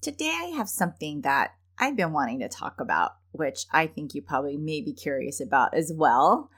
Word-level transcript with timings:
Today 0.00 0.30
I 0.30 0.52
have 0.56 0.68
something 0.68 1.22
that 1.22 1.54
I've 1.78 1.96
been 1.96 2.12
wanting 2.12 2.40
to 2.40 2.48
talk 2.48 2.80
about, 2.80 3.12
which 3.32 3.66
I 3.72 3.86
think 3.86 4.14
you 4.14 4.22
probably 4.22 4.56
may 4.56 4.80
be 4.80 4.92
curious 4.92 5.40
about 5.40 5.74
as 5.74 5.92
well. 5.94 6.50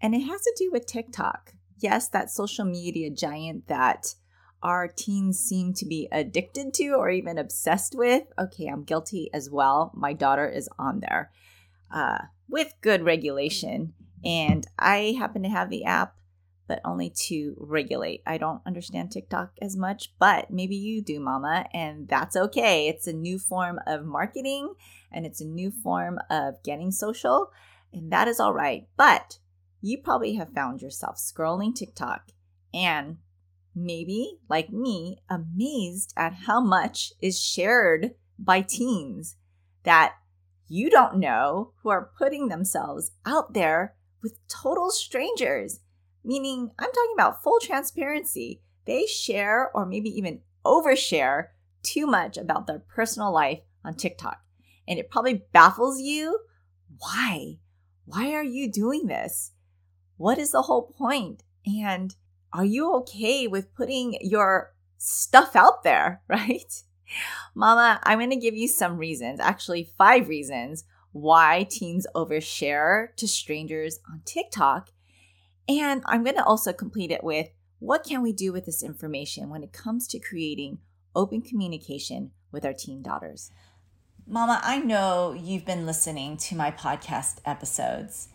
And 0.00 0.14
it 0.14 0.20
has 0.20 0.42
to 0.42 0.54
do 0.58 0.70
with 0.72 0.86
TikTok. 0.86 1.54
Yes, 1.78 2.08
that 2.08 2.30
social 2.30 2.64
media 2.64 3.10
giant 3.10 3.66
that 3.68 4.14
our 4.62 4.88
teens 4.88 5.38
seem 5.38 5.74
to 5.74 5.84
be 5.84 6.08
addicted 6.10 6.72
to 6.74 6.90
or 6.92 7.10
even 7.10 7.36
obsessed 7.36 7.94
with. 7.96 8.24
Okay, 8.38 8.66
I'm 8.66 8.84
guilty 8.84 9.28
as 9.34 9.50
well. 9.50 9.92
My 9.94 10.14
daughter 10.14 10.48
is 10.48 10.68
on 10.78 11.00
there 11.00 11.30
uh, 11.92 12.18
with 12.48 12.74
good 12.80 13.02
regulation. 13.02 13.92
And 14.24 14.66
I 14.78 15.14
happen 15.18 15.42
to 15.42 15.50
have 15.50 15.68
the 15.68 15.84
app, 15.84 16.16
but 16.66 16.80
only 16.84 17.10
to 17.26 17.54
regulate. 17.58 18.22
I 18.26 18.38
don't 18.38 18.62
understand 18.66 19.12
TikTok 19.12 19.52
as 19.60 19.76
much, 19.76 20.12
but 20.18 20.50
maybe 20.50 20.76
you 20.76 21.02
do, 21.02 21.20
mama, 21.20 21.66
and 21.72 22.08
that's 22.08 22.36
okay. 22.36 22.88
It's 22.88 23.06
a 23.06 23.12
new 23.12 23.38
form 23.38 23.78
of 23.86 24.04
marketing 24.04 24.74
and 25.12 25.26
it's 25.26 25.40
a 25.40 25.46
new 25.46 25.70
form 25.70 26.18
of 26.30 26.62
getting 26.62 26.90
social, 26.90 27.50
and 27.92 28.10
that 28.10 28.28
is 28.28 28.40
all 28.40 28.52
right. 28.52 28.88
But 28.96 29.38
you 29.80 29.98
probably 29.98 30.34
have 30.34 30.52
found 30.52 30.82
yourself 30.82 31.16
scrolling 31.16 31.74
TikTok 31.74 32.30
and 32.72 33.18
maybe, 33.74 34.38
like 34.48 34.70
me, 34.70 35.18
amazed 35.28 36.12
at 36.16 36.32
how 36.46 36.60
much 36.60 37.12
is 37.20 37.40
shared 37.40 38.14
by 38.38 38.62
teens 38.62 39.36
that 39.84 40.14
you 40.66 40.90
don't 40.90 41.18
know 41.18 41.72
who 41.82 41.90
are 41.90 42.10
putting 42.18 42.48
themselves 42.48 43.12
out 43.26 43.52
there 43.52 43.94
with 44.22 44.38
total 44.48 44.90
strangers. 44.90 45.80
Meaning, 46.24 46.70
I'm 46.78 46.90
talking 46.90 47.14
about 47.14 47.42
full 47.42 47.58
transparency. 47.60 48.62
They 48.86 49.06
share 49.06 49.70
or 49.74 49.86
maybe 49.86 50.08
even 50.10 50.40
overshare 50.64 51.48
too 51.82 52.06
much 52.06 52.36
about 52.36 52.66
their 52.66 52.78
personal 52.78 53.32
life 53.32 53.60
on 53.84 53.94
TikTok. 53.94 54.40
And 54.88 54.98
it 54.98 55.10
probably 55.10 55.44
baffles 55.52 56.00
you. 56.00 56.40
Why? 56.98 57.58
Why 58.06 58.32
are 58.32 58.44
you 58.44 58.70
doing 58.70 59.06
this? 59.06 59.52
What 60.16 60.38
is 60.38 60.52
the 60.52 60.62
whole 60.62 60.92
point? 60.96 61.42
And 61.66 62.14
are 62.52 62.64
you 62.64 62.92
okay 62.96 63.46
with 63.46 63.74
putting 63.74 64.16
your 64.20 64.72
stuff 64.96 65.56
out 65.56 65.82
there, 65.82 66.22
right? 66.28 66.72
Mama, 67.54 68.00
I'm 68.02 68.18
going 68.18 68.30
to 68.30 68.36
give 68.36 68.54
you 68.54 68.68
some 68.68 68.96
reasons, 68.96 69.40
actually, 69.40 69.90
five 69.98 70.28
reasons 70.28 70.84
why 71.12 71.66
teens 71.70 72.06
overshare 72.14 73.14
to 73.16 73.28
strangers 73.28 74.00
on 74.10 74.22
TikTok. 74.24 74.90
And 75.68 76.02
I'm 76.06 76.24
going 76.24 76.36
to 76.36 76.44
also 76.44 76.72
complete 76.72 77.10
it 77.10 77.24
with 77.24 77.48
what 77.78 78.04
can 78.04 78.22
we 78.22 78.32
do 78.32 78.52
with 78.52 78.66
this 78.66 78.82
information 78.82 79.50
when 79.50 79.62
it 79.62 79.72
comes 79.72 80.06
to 80.08 80.18
creating 80.18 80.78
open 81.14 81.42
communication 81.42 82.30
with 82.50 82.64
our 82.64 82.72
teen 82.72 83.02
daughters? 83.02 83.50
Mama, 84.26 84.60
I 84.62 84.78
know 84.78 85.32
you've 85.38 85.66
been 85.66 85.86
listening 85.86 86.36
to 86.38 86.56
my 86.56 86.70
podcast 86.70 87.40
episodes. 87.44 88.28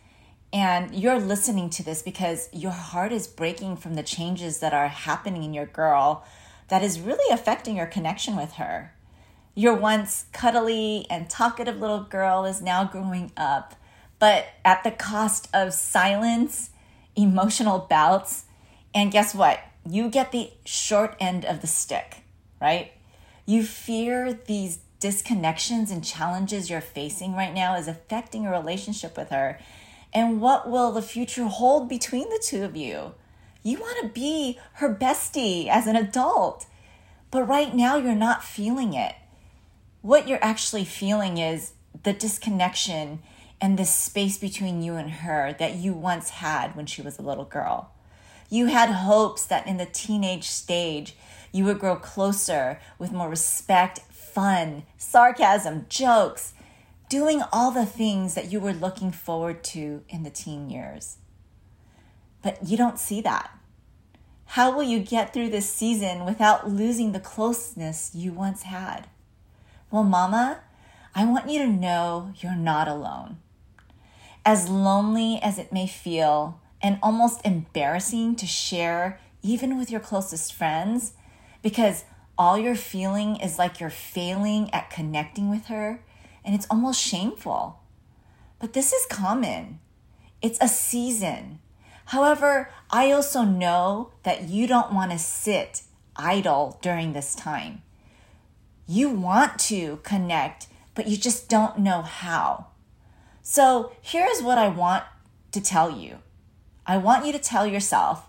And 0.51 0.95
you're 0.95 1.19
listening 1.19 1.69
to 1.71 1.83
this 1.83 2.01
because 2.01 2.49
your 2.51 2.71
heart 2.71 3.11
is 3.11 3.27
breaking 3.27 3.77
from 3.77 3.93
the 3.93 4.03
changes 4.03 4.59
that 4.59 4.73
are 4.73 4.87
happening 4.87 5.43
in 5.43 5.53
your 5.53 5.67
girl 5.67 6.25
that 6.69 6.83
is 6.83 6.99
really 6.99 7.33
affecting 7.33 7.75
your 7.75 7.85
connection 7.85 8.35
with 8.35 8.53
her. 8.53 8.93
Your 9.55 9.75
once 9.75 10.25
cuddly 10.31 11.05
and 11.09 11.29
talkative 11.29 11.79
little 11.79 12.03
girl 12.03 12.45
is 12.45 12.61
now 12.61 12.83
growing 12.83 13.31
up, 13.35 13.75
but 14.17 14.47
at 14.63 14.83
the 14.83 14.91
cost 14.91 15.49
of 15.53 15.73
silence, 15.73 16.71
emotional 17.15 17.79
bouts, 17.79 18.45
and 18.93 19.11
guess 19.11 19.35
what? 19.35 19.59
You 19.89 20.09
get 20.09 20.31
the 20.31 20.51
short 20.65 21.15
end 21.19 21.45
of 21.45 21.61
the 21.61 21.67
stick, 21.67 22.23
right? 22.61 22.91
You 23.45 23.63
fear 23.63 24.33
these 24.33 24.79
disconnections 24.99 25.91
and 25.91 26.03
challenges 26.03 26.69
you're 26.69 26.81
facing 26.81 27.33
right 27.33 27.53
now 27.53 27.75
is 27.75 27.87
affecting 27.87 28.43
your 28.43 28.51
relationship 28.51 29.17
with 29.17 29.29
her 29.29 29.57
and 30.13 30.41
what 30.41 30.69
will 30.69 30.91
the 30.91 31.01
future 31.01 31.45
hold 31.45 31.87
between 31.87 32.29
the 32.29 32.41
two 32.43 32.63
of 32.63 32.75
you? 32.75 33.13
You 33.61 33.79
want 33.79 34.01
to 34.01 34.07
be 34.07 34.57
her 34.73 34.93
bestie 34.93 35.67
as 35.67 35.85
an 35.85 35.95
adult, 35.95 36.65
but 37.29 37.43
right 37.43 37.75
now 37.75 37.97
you're 37.97 38.15
not 38.15 38.43
feeling 38.43 38.93
it. 38.93 39.15
What 40.01 40.27
you're 40.27 40.43
actually 40.43 40.85
feeling 40.85 41.37
is 41.37 41.73
the 42.03 42.13
disconnection 42.13 43.19
and 43.61 43.77
the 43.77 43.85
space 43.85 44.37
between 44.37 44.81
you 44.81 44.95
and 44.95 45.11
her 45.11 45.55
that 45.59 45.75
you 45.75 45.93
once 45.93 46.29
had 46.29 46.75
when 46.75 46.85
she 46.85 47.01
was 47.01 47.19
a 47.19 47.23
little 47.23 47.45
girl. 47.45 47.91
You 48.49 48.67
had 48.67 48.89
hopes 48.89 49.45
that 49.45 49.67
in 49.67 49.77
the 49.77 49.85
teenage 49.85 50.45
stage, 50.45 51.15
you 51.51 51.65
would 51.65 51.79
grow 51.79 51.95
closer 51.95 52.79
with 52.97 53.11
more 53.11 53.29
respect, 53.29 53.99
fun, 53.99 54.83
sarcasm, 54.97 55.85
jokes, 55.89 56.53
doing 57.09 57.41
all 57.51 57.71
the 57.71 57.85
things 57.85 58.35
that 58.35 58.51
you 58.51 58.59
were 58.59 58.73
looking 58.73 59.11
forward 59.11 59.63
to 59.65 60.03
in 60.09 60.23
the 60.23 60.29
teen 60.29 60.69
years. 60.69 61.17
But 62.41 62.67
you 62.67 62.77
don't 62.77 62.99
see 62.99 63.21
that. 63.21 63.51
How 64.53 64.71
will 64.71 64.83
you 64.83 64.99
get 64.99 65.33
through 65.33 65.49
this 65.49 65.69
season 65.69 66.25
without 66.25 66.69
losing 66.69 67.11
the 67.11 67.19
closeness 67.19 68.11
you 68.15 68.31
once 68.31 68.63
had? 68.63 69.07
Well, 69.91 70.03
Mama, 70.03 70.61
I 71.13 71.25
want 71.25 71.49
you 71.49 71.59
to 71.59 71.67
know 71.67 72.33
you're 72.37 72.55
not 72.55 72.87
alone. 72.87 73.37
As 74.49 74.67
lonely 74.67 75.39
as 75.43 75.59
it 75.59 75.71
may 75.71 75.85
feel, 75.85 76.59
and 76.81 76.97
almost 77.03 77.45
embarrassing 77.45 78.35
to 78.37 78.47
share, 78.47 79.19
even 79.43 79.77
with 79.77 79.91
your 79.91 79.99
closest 79.99 80.55
friends, 80.55 81.13
because 81.61 82.03
all 82.35 82.57
you're 82.57 82.73
feeling 82.73 83.35
is 83.35 83.59
like 83.59 83.79
you're 83.79 83.91
failing 83.91 84.73
at 84.73 84.89
connecting 84.89 85.51
with 85.51 85.67
her 85.67 86.03
and 86.43 86.55
it's 86.55 86.65
almost 86.71 86.99
shameful. 86.99 87.81
But 88.57 88.73
this 88.73 88.91
is 88.91 89.05
common. 89.05 89.81
It's 90.41 90.57
a 90.59 90.67
season. 90.67 91.59
However, 92.05 92.71
I 92.89 93.11
also 93.11 93.43
know 93.43 94.13
that 94.23 94.49
you 94.49 94.65
don't 94.65 94.91
want 94.91 95.11
to 95.11 95.19
sit 95.19 95.83
idle 96.15 96.79
during 96.81 97.13
this 97.13 97.35
time. 97.35 97.83
You 98.87 99.11
want 99.11 99.59
to 99.69 99.99
connect, 100.01 100.65
but 100.95 101.07
you 101.07 101.17
just 101.17 101.49
don't 101.49 101.77
know 101.77 102.01
how. 102.01 102.68
So 103.51 103.93
here's 103.99 104.43
what 104.43 104.59
I 104.59 104.67
want 104.67 105.05
to 105.53 105.59
tell 105.59 105.89
you 105.89 106.19
I 106.85 106.97
want 106.97 107.25
you 107.25 107.31
to 107.31 107.39
tell 107.39 107.65
yourself, 107.65 108.27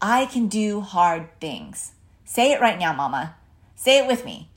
I 0.00 0.26
can 0.26 0.46
do 0.46 0.80
hard 0.80 1.28
things. 1.40 1.90
Say 2.24 2.52
it 2.52 2.60
right 2.60 2.78
now, 2.78 2.92
mama. 2.92 3.34
Say 3.74 3.98
it 3.98 4.06
with 4.06 4.24
me. 4.24 4.48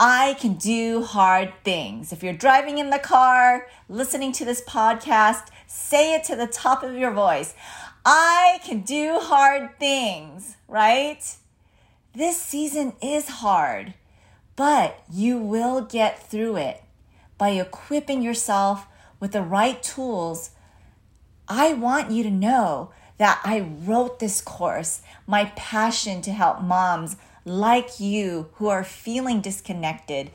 I 0.00 0.34
can 0.40 0.54
do 0.54 1.04
hard 1.04 1.52
things. 1.62 2.12
If 2.12 2.24
you're 2.24 2.32
driving 2.32 2.78
in 2.78 2.90
the 2.90 2.98
car, 2.98 3.68
listening 3.88 4.32
to 4.32 4.44
this 4.44 4.64
podcast, 4.64 5.46
say 5.68 6.12
it 6.16 6.24
to 6.24 6.34
the 6.34 6.48
top 6.48 6.82
of 6.82 6.96
your 6.96 7.12
voice. 7.12 7.54
I 8.04 8.58
can 8.64 8.80
do 8.80 9.20
hard 9.20 9.78
things, 9.78 10.56
right? 10.66 11.22
This 12.16 12.36
season 12.36 12.94
is 13.00 13.28
hard, 13.28 13.94
but 14.56 15.04
you 15.08 15.38
will 15.38 15.82
get 15.82 16.28
through 16.28 16.56
it 16.56 16.82
by 17.38 17.50
equipping 17.50 18.22
yourself 18.22 18.88
with 19.22 19.30
the 19.30 19.40
right 19.40 19.80
tools. 19.84 20.50
I 21.46 21.74
want 21.74 22.10
you 22.10 22.24
to 22.24 22.30
know 22.30 22.90
that 23.18 23.40
I 23.44 23.60
wrote 23.60 24.18
this 24.18 24.40
course, 24.40 25.00
my 25.28 25.52
passion 25.54 26.22
to 26.22 26.32
help 26.32 26.60
moms 26.60 27.14
like 27.44 28.00
you 28.00 28.50
who 28.54 28.66
are 28.66 28.82
feeling 28.82 29.40
disconnected 29.40 30.32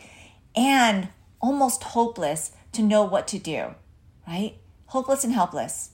and 0.55 1.09
almost 1.41 1.83
hopeless 1.83 2.53
to 2.71 2.81
know 2.81 3.03
what 3.03 3.27
to 3.27 3.37
do, 3.37 3.75
right? 4.25 4.55
Hopeless 4.85 5.25
and 5.25 5.33
helpless. 5.33 5.89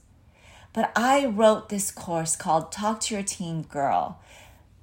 But 0.72 0.92
I 0.96 1.26
wrote 1.26 1.70
this 1.70 1.90
course 1.90 2.36
called 2.36 2.72
Talk 2.72 3.00
to 3.02 3.16
Your 3.16 3.24
Teen 3.24 3.64
Girl 3.64 4.22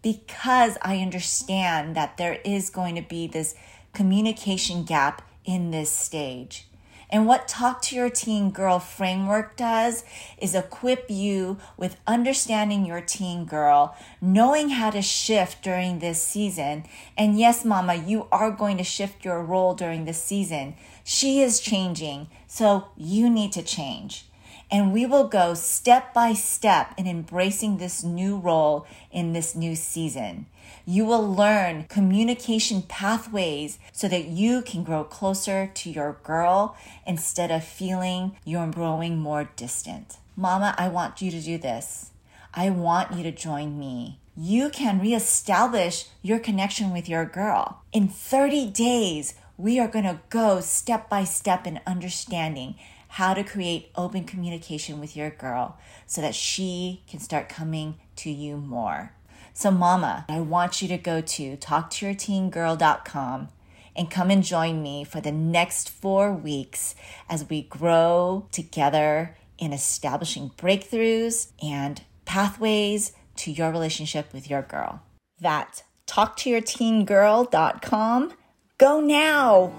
because 0.03 0.77
I 0.83 0.99
understand 0.99 1.95
that 1.95 2.17
there 2.17 2.41
is 2.45 2.71
going 2.71 2.97
to 2.97 3.03
be 3.03 3.29
this 3.29 3.55
communication 3.93 4.83
gap 4.83 5.23
in 5.45 5.71
this 5.71 5.93
stage. 5.93 6.67
And 7.13 7.27
what 7.27 7.49
Talk 7.49 7.83
to 7.83 7.97
Your 7.97 8.09
Teen 8.09 8.51
Girl 8.51 8.79
framework 8.79 9.57
does 9.57 10.05
is 10.39 10.55
equip 10.55 11.11
you 11.11 11.59
with 11.77 12.01
understanding 12.07 12.87
your 12.87 13.01
teen 13.01 13.45
girl, 13.45 13.97
knowing 14.21 14.71
how 14.71 14.91
to 14.91 15.03
shift 15.03 15.63
during 15.63 15.99
this 15.99 16.23
season. 16.23 16.85
And 17.19 17.37
yes, 17.37 17.65
mama, 17.65 17.97
you 17.97 18.29
are 18.31 18.53
going 18.53 18.77
to 18.79 18.85
shift 18.85 19.25
your 19.25 19.43
role 19.43 19.75
during 19.75 20.05
this 20.05 20.23
season. 20.23 20.77
She 21.03 21.41
is 21.43 21.59
changing, 21.59 22.29
so 22.47 22.89
you 22.97 23.29
need 23.29 23.51
to 23.53 23.63
change. 23.63 24.27
And 24.71 24.93
we 24.93 25.05
will 25.05 25.27
go 25.27 25.55
step 25.55 26.15
by 26.15 26.33
step 26.33 26.95
in 26.97 27.09
embracing 27.09 27.79
this 27.79 28.05
new 28.05 28.37
role 28.37 28.87
in 29.11 29.33
this 29.33 29.57
new 29.57 29.75
season. 29.75 30.47
You 30.87 31.05
will 31.05 31.35
learn 31.35 31.85
communication 31.89 32.83
pathways 32.83 33.79
so 33.93 34.09
that 34.09 34.27
you 34.27 34.63
can 34.63 34.85
grow 34.85 35.05
closer 35.05 35.71
to 35.75 35.91
your 35.91 36.19
girl 36.23 36.77
instead 37.07 37.51
of 37.51 37.65
feeling 37.65 38.37
you're 38.45 38.71
growing 38.71 39.19
more 39.19 39.51
distant. 39.57 40.17
Mama, 40.37 40.75
I 40.79 40.89
want 40.89 41.21
you 41.23 41.31
to 41.31 41.41
do 41.41 41.59
this. 41.59 42.11
I 42.55 42.71
want 42.71 43.13
you 43.13 43.23
to 43.25 43.33
join 43.33 43.79
me. 43.79 44.19
you 44.37 44.71
can 44.71 45.01
reestablish 45.01 46.07
your 46.23 46.39
connection 46.39 46.93
with 46.93 47.09
your 47.09 47.27
girl. 47.27 47.83
In 47.93 48.09
30 48.09 48.71
days, 48.71 49.35
we 49.59 49.79
are 49.79 49.89
going 49.89 50.07
to 50.07 50.21
go 50.31 50.61
step 50.61 51.11
by 51.11 51.25
step 51.25 51.67
in 51.67 51.81
understanding 51.87 52.75
how 53.09 53.35
to 53.35 53.45
create 53.45 53.91
open 53.97 54.25
communication 54.25 54.99
with 55.01 55.15
your 55.17 55.31
girl 55.31 55.77
so 56.07 56.21
that 56.23 56.35
she 56.35 57.03
can 57.07 57.21
start 57.21 57.49
coming 57.49 57.97
to 58.17 58.31
you 58.31 58.57
more. 58.57 59.13
So, 59.61 59.71
mama, 59.71 60.25
I 60.27 60.41
want 60.41 60.81
you 60.81 60.89
to 60.89 60.97
go 60.97 61.21
to 61.21 61.57
talktoyourteengirl.com 61.59 63.49
and 63.95 64.11
come 64.11 64.31
and 64.31 64.43
join 64.43 64.83
me 64.83 65.05
for 65.05 65.21
the 65.21 65.33
next 65.33 65.91
four 65.91 66.33
weeks 66.33 66.95
as 67.29 67.51
we 67.51 67.65
grow 67.65 68.49
together 68.53 69.37
in 69.59 69.75
establishing 69.75 70.53
breakthroughs 70.57 71.49
and 71.63 72.01
pathways 72.25 73.13
to 73.37 73.53
your 73.53 73.71
relationship 73.71 74.33
with 74.33 74.49
your 74.49 74.63
girl. 74.63 75.03
That 75.43 75.83
talktoyourteengirl.com. 76.07 78.33
Go 78.79 79.01
now. 79.03 79.75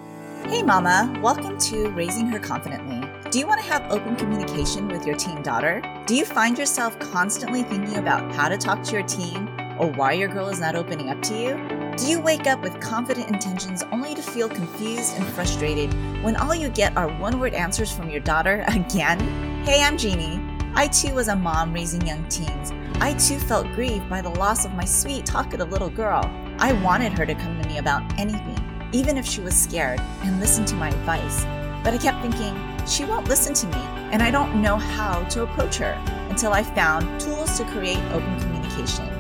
Hey, 0.45 0.61
Mama. 0.61 1.19
Welcome 1.23 1.57
to 1.57 1.89
Raising 1.89 2.27
Her 2.27 2.37
Confidently. 2.37 3.01
Do 3.31 3.39
you 3.39 3.47
want 3.47 3.61
to 3.61 3.67
have 3.67 3.91
open 3.91 4.15
communication 4.17 4.89
with 4.89 5.07
your 5.07 5.15
teen 5.15 5.41
daughter? 5.41 5.81
Do 6.05 6.15
you 6.15 6.25
find 6.25 6.57
yourself 6.57 6.99
constantly 6.99 7.63
thinking 7.63 7.95
about 7.95 8.29
how 8.35 8.49
to 8.49 8.57
talk 8.57 8.83
to 8.83 8.91
your 8.91 9.07
teen 9.07 9.47
or 9.81 9.87
why 9.87 10.11
your 10.11 10.29
girl 10.29 10.47
is 10.47 10.59
not 10.59 10.75
opening 10.75 11.09
up 11.09 11.19
to 11.23 11.33
you? 11.35 11.95
Do 11.97 12.05
you 12.05 12.21
wake 12.21 12.45
up 12.45 12.61
with 12.61 12.79
confident 12.79 13.29
intentions 13.29 13.83
only 13.91 14.13
to 14.13 14.21
feel 14.21 14.47
confused 14.47 15.15
and 15.17 15.25
frustrated 15.25 15.91
when 16.23 16.35
all 16.35 16.53
you 16.53 16.69
get 16.69 16.95
are 16.95 17.07
one 17.19 17.39
word 17.39 17.55
answers 17.55 17.91
from 17.91 18.07
your 18.07 18.19
daughter 18.19 18.63
again? 18.67 19.19
Hey, 19.65 19.81
I'm 19.83 19.97
Jeannie. 19.97 20.39
I 20.75 20.87
too 20.87 21.15
was 21.15 21.29
a 21.29 21.35
mom 21.35 21.73
raising 21.73 22.05
young 22.05 22.23
teens. 22.29 22.71
I 23.01 23.15
too 23.15 23.39
felt 23.39 23.65
grieved 23.73 24.07
by 24.07 24.21
the 24.21 24.29
loss 24.29 24.65
of 24.65 24.75
my 24.75 24.85
sweet, 24.85 25.25
talkative 25.25 25.71
little 25.71 25.89
girl. 25.89 26.29
I 26.59 26.73
wanted 26.83 27.13
her 27.13 27.25
to 27.25 27.33
come 27.33 27.59
to 27.59 27.67
me 27.67 27.79
about 27.79 28.03
anything, 28.19 28.59
even 28.91 29.17
if 29.17 29.25
she 29.25 29.41
was 29.41 29.59
scared, 29.59 29.99
and 30.21 30.39
listen 30.39 30.63
to 30.65 30.75
my 30.75 30.89
advice. 30.89 31.43
But 31.83 31.95
I 31.95 31.97
kept 31.97 32.21
thinking, 32.21 32.55
she 32.85 33.03
won't 33.03 33.27
listen 33.27 33.55
to 33.55 33.65
me, 33.65 33.81
and 34.11 34.21
I 34.21 34.29
don't 34.29 34.61
know 34.61 34.77
how 34.77 35.23
to 35.29 35.41
approach 35.41 35.77
her 35.77 35.93
until 36.29 36.53
I 36.53 36.61
found 36.61 37.19
tools 37.19 37.57
to 37.57 37.65
create 37.65 37.97
open 38.13 38.39
communication. 38.39 39.10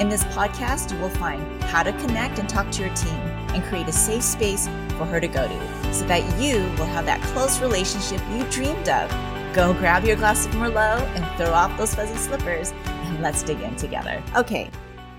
In 0.00 0.08
this 0.08 0.24
podcast, 0.24 0.90
you 0.90 0.98
will 0.98 1.10
find 1.10 1.62
how 1.64 1.82
to 1.82 1.92
connect 1.92 2.38
and 2.38 2.48
talk 2.48 2.70
to 2.70 2.80
your 2.80 2.94
team 2.94 3.20
and 3.52 3.62
create 3.64 3.86
a 3.86 3.92
safe 3.92 4.22
space 4.22 4.66
for 4.96 5.04
her 5.04 5.20
to 5.20 5.28
go 5.28 5.46
to 5.46 5.92
so 5.92 6.06
that 6.06 6.22
you 6.40 6.54
will 6.78 6.86
have 6.86 7.04
that 7.04 7.20
close 7.34 7.60
relationship 7.60 8.18
you 8.32 8.42
dreamed 8.44 8.88
of 8.88 9.10
Go 9.54 9.74
grab 9.74 10.04
your 10.04 10.16
glass 10.16 10.46
of 10.46 10.52
Merlot 10.52 11.02
and 11.02 11.36
throw 11.36 11.52
off 11.52 11.76
those 11.76 11.94
fuzzy 11.94 12.16
slippers, 12.16 12.72
and 12.86 13.20
let's 13.20 13.42
dig 13.42 13.60
in 13.60 13.76
together. 13.76 14.22
Okay, 14.36 14.70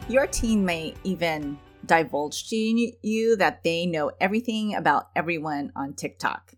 your 0.09 0.25
teen 0.25 0.65
may 0.65 0.95
even 1.03 1.59
divulge 1.85 2.49
to 2.49 2.55
you 2.55 3.35
that 3.35 3.63
they 3.63 3.85
know 3.85 4.09
everything 4.19 4.73
about 4.73 5.09
everyone 5.15 5.71
on 5.75 5.93
TikTok. 5.93 6.55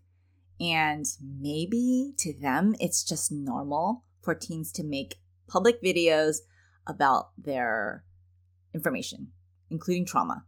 And 0.58 1.04
maybe 1.20 2.14
to 2.18 2.32
them, 2.32 2.74
it's 2.80 3.04
just 3.04 3.30
normal 3.30 4.04
for 4.22 4.34
teens 4.34 4.72
to 4.72 4.82
make 4.82 5.16
public 5.46 5.82
videos 5.82 6.38
about 6.86 7.30
their 7.36 8.02
information, 8.74 9.28
including 9.70 10.04
trauma. 10.04 10.44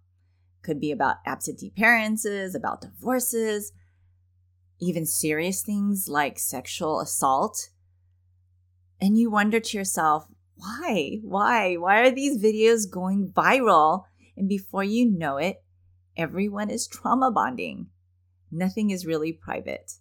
Could 0.62 0.80
be 0.80 0.90
about 0.90 1.16
absentee 1.24 1.70
parents, 1.70 2.26
about 2.54 2.80
divorces, 2.80 3.72
even 4.80 5.06
serious 5.06 5.62
things 5.62 6.08
like 6.08 6.38
sexual 6.38 7.00
assault. 7.00 7.70
And 9.00 9.16
you 9.16 9.30
wonder 9.30 9.60
to 9.60 9.76
yourself, 9.76 10.26
why? 10.56 11.18
Why? 11.22 11.76
Why 11.76 12.00
are 12.00 12.10
these 12.10 12.42
videos 12.42 12.90
going 12.90 13.30
viral? 13.30 14.04
And 14.36 14.48
before 14.48 14.84
you 14.84 15.06
know 15.06 15.36
it, 15.36 15.62
everyone 16.16 16.70
is 16.70 16.86
trauma 16.86 17.30
bonding. 17.30 17.88
Nothing 18.50 18.90
is 18.90 19.06
really 19.06 19.32
private. 19.32 19.92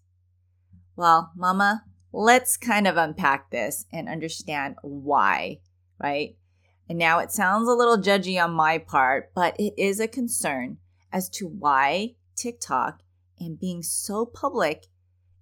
Well, 0.95 1.31
mama, 1.35 1.83
let's 2.13 2.57
kind 2.57 2.87
of 2.87 2.95
unpack 2.95 3.51
this 3.51 3.85
and 3.91 4.07
understand 4.07 4.75
why, 4.81 5.59
right? 6.01 6.37
And 6.87 6.97
now 6.97 7.19
it 7.19 7.31
sounds 7.31 7.67
a 7.67 7.73
little 7.73 7.97
judgy 7.97 8.41
on 8.43 8.51
my 8.51 8.77
part, 8.77 9.31
but 9.33 9.59
it 9.59 9.73
is 9.77 9.99
a 9.99 10.07
concern 10.07 10.77
as 11.11 11.29
to 11.29 11.47
why 11.47 12.15
TikTok 12.35 13.01
and 13.39 13.59
being 13.59 13.81
so 13.81 14.25
public 14.25 14.85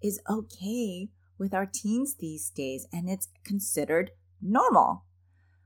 is 0.01 0.21
okay 0.29 1.09
with 1.37 1.53
our 1.53 1.65
teens 1.65 2.15
these 2.15 2.49
days 2.49 2.87
and 2.93 3.09
it's 3.09 3.29
considered 3.43 4.11
normal. 4.41 5.03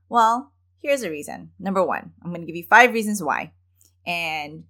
Well, 0.08 0.52
here's 0.80 1.02
a 1.02 1.10
reason. 1.10 1.50
Number 1.58 1.84
one, 1.84 2.12
I'm 2.22 2.30
going 2.30 2.40
to 2.40 2.46
give 2.46 2.56
you 2.56 2.64
five 2.64 2.92
reasons 2.92 3.22
why. 3.22 3.52
And 4.06 4.64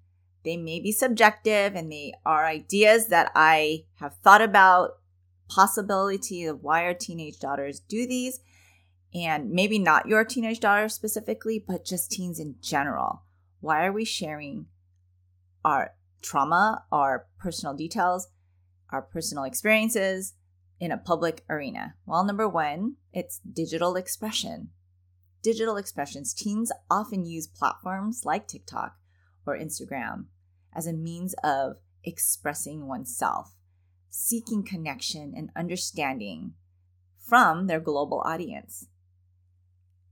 they 0.45 0.57
may 0.57 0.81
be 0.81 0.93
subjective 0.93 1.75
and 1.75 1.91
they 1.91 2.15
are 2.27 2.47
ideas 2.47 3.09
that 3.09 3.31
I 3.35 3.85
have 3.97 4.17
thought 4.17 4.43
about 4.43 4.99
possibility 5.49 6.45
of 6.45 6.63
why 6.63 6.85
our 6.85 6.95
teenage 6.95 7.39
daughters 7.39 7.81
do 7.81 8.07
these 8.07 8.41
and 9.15 9.51
maybe 9.51 9.79
not 9.79 10.07
your 10.07 10.25
teenage 10.25 10.61
daughter 10.61 10.89
specifically 10.89 11.63
but 11.67 11.85
just 11.85 12.11
teens 12.11 12.39
in 12.39 12.55
general 12.61 13.23
why 13.61 13.85
are 13.85 13.93
we 13.93 14.05
sharing 14.05 14.67
our 15.65 15.95
trauma, 16.23 16.85
our 16.93 17.27
personal 17.39 17.75
details, 17.75 18.29
our 18.91 19.03
personal 19.03 19.45
experiences 19.45 20.35
in 20.81 20.93
a 20.93 20.99
public 20.99 21.45
arena? 21.49 21.95
Well, 22.07 22.25
number 22.25 22.49
one, 22.49 22.97
it's 23.13 23.41
digital 23.41 23.97
expression. 23.97 24.71
Digital 25.43 25.77
expressions. 25.77 26.35
Teens 26.35 26.73
often 26.91 27.25
use 27.25 27.47
platforms 27.47 28.25
like 28.25 28.47
TikTok 28.47 28.97
or 29.47 29.57
Instagram 29.57 30.27
as 30.75 30.87
a 30.87 30.93
means 30.93 31.35
of 31.43 31.77
expressing 32.05 32.87
oneself, 32.87 33.55
seeking 34.09 34.65
connection 34.65 35.33
and 35.37 35.51
understanding 35.57 36.55
from 37.19 37.67
their 37.67 37.81
global 37.81 38.23
audience. 38.25 38.87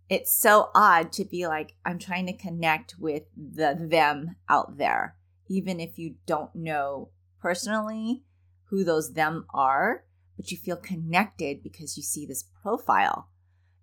It's 0.08 0.32
so 0.32 0.70
odd 0.74 1.12
to 1.12 1.24
be 1.24 1.46
like, 1.46 1.74
I'm 1.84 1.98
trying 1.98 2.26
to 2.26 2.36
connect 2.36 2.96
with 2.98 3.24
the 3.36 3.76
them 3.78 4.36
out 4.48 4.78
there 4.78 5.16
even 5.48 5.80
if 5.80 5.98
you 5.98 6.14
don't 6.26 6.54
know 6.54 7.10
personally 7.40 8.24
who 8.66 8.84
those 8.84 9.12
them 9.12 9.46
are, 9.54 10.04
but 10.36 10.50
you 10.50 10.56
feel 10.56 10.76
connected 10.76 11.62
because 11.62 11.96
you 11.96 12.02
see 12.02 12.26
this 12.26 12.44
profile 12.62 13.28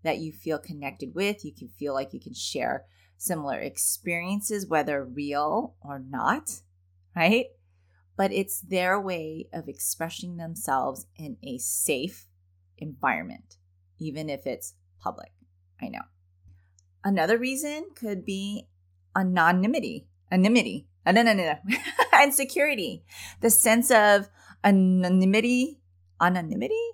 that 0.03 0.19
you 0.19 0.31
feel 0.31 0.59
connected 0.59 1.15
with. 1.15 1.45
You 1.45 1.53
can 1.53 1.69
feel 1.69 1.93
like 1.93 2.13
you 2.13 2.19
can 2.19 2.33
share 2.33 2.85
similar 3.17 3.59
experiences, 3.59 4.67
whether 4.67 5.03
real 5.03 5.75
or 5.81 5.99
not, 5.99 6.61
right? 7.15 7.45
But 8.17 8.33
it's 8.33 8.59
their 8.59 8.99
way 8.99 9.47
of 9.53 9.69
expressing 9.69 10.37
themselves 10.37 11.07
in 11.15 11.37
a 11.41 11.57
safe 11.57 12.27
environment, 12.77 13.55
even 13.99 14.29
if 14.29 14.45
it's 14.45 14.73
public. 14.99 15.31
I 15.83 15.89
know. 15.89 16.03
Another 17.03 17.37
reason 17.37 17.87
could 17.95 18.23
be 18.23 18.67
anonymity. 19.15 20.07
Anonymity. 20.31 20.87
No, 21.05 21.11
no, 21.11 21.21
no, 21.21 21.33
no. 21.33 21.55
and 22.13 22.33
security. 22.33 23.03
The 23.41 23.49
sense 23.49 23.91
of 23.91 24.29
anonymity. 24.63 25.79
Anonymity? 26.21 26.91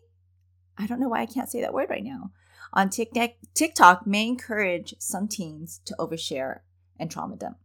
I 0.78 0.88
don't 0.88 1.00
know 1.00 1.10
why 1.10 1.22
I 1.22 1.26
can't 1.28 1.50
say 1.50 1.62
that 1.62 1.74
word 1.74 1.90
right 1.90 2.04
now. 2.04 2.32
On 2.74 2.90
TikTok, 2.90 3.32
TikTok 3.54 4.08
may 4.08 4.28
encourage 4.28 4.96
some 5.00 5.28
teens 5.28 5.82
to 5.86 5.96
overshare 6.00 6.60
and 7.00 7.12
trauma 7.12 7.36
dump 7.36 7.58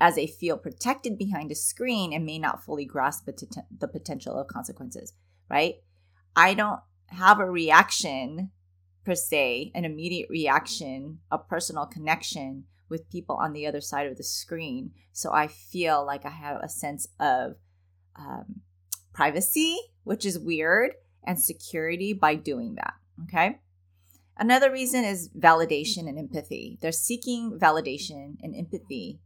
as 0.00 0.14
they 0.14 0.26
feel 0.26 0.58
protected 0.58 1.16
behind 1.16 1.50
a 1.50 1.54
screen 1.54 2.12
and 2.12 2.26
may 2.26 2.38
not 2.38 2.62
fully 2.62 2.84
grasp 2.84 3.26
the 3.26 3.88
potential 3.88 4.38
of 4.38 4.46
consequences, 4.46 5.14
right? 5.48 5.76
I 6.34 6.54
don't 6.54 6.80
have 7.08 7.40
a 7.40 7.50
reaction 7.50 8.50
per 9.06 9.14
se, 9.14 9.70
an 9.74 9.84
immediate 9.84 10.28
reaction, 10.28 11.20
a 11.30 11.38
personal 11.38 11.86
connection 11.86 12.64
with 12.88 13.08
people 13.08 13.36
on 13.36 13.52
the 13.52 13.64
other 13.64 13.80
side 13.80 14.08
of 14.08 14.16
the 14.16 14.24
screen. 14.24 14.90
So 15.12 15.32
I 15.32 15.46
feel 15.46 16.04
like 16.04 16.26
I 16.26 16.30
have 16.30 16.60
a 16.60 16.68
sense 16.68 17.06
of 17.20 17.54
um, 18.16 18.62
privacy, 19.14 19.78
which 20.02 20.26
is 20.26 20.38
weird, 20.38 20.90
and 21.24 21.40
security 21.40 22.12
by 22.12 22.34
doing 22.34 22.74
that. 22.74 22.94
Okay. 23.24 23.60
Another 24.36 24.70
reason 24.70 25.04
is 25.04 25.30
validation 25.30 26.08
and 26.08 26.18
empathy. 26.18 26.76
They're 26.82 26.92
seeking 26.92 27.58
validation 27.58 28.36
and 28.42 28.54
empathy, 28.54 29.20